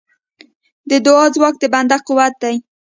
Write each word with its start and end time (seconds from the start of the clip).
د 0.89 0.91
دعا 1.05 1.25
ځواک 1.35 1.55
د 1.59 1.63
بنده 1.73 1.97
قوت 2.07 2.33
دی. 2.43 2.55